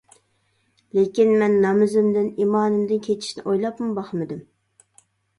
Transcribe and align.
لېكىن 0.99 1.33
مەن 1.41 1.57
نامىزىمدىن، 1.65 2.29
ئىمانىمدىن 2.45 3.03
كېچىشنى 3.07 3.43
ئويلاپمۇ 3.51 3.91
باقمىدىم. 3.99 4.41